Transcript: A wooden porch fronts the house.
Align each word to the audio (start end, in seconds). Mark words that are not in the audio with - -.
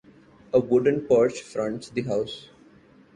A 0.51 0.59
wooden 0.59 1.01
porch 1.05 1.41
fronts 1.43 1.89
the 1.89 2.01
house. 2.01 2.49